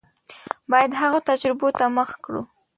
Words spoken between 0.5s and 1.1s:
باید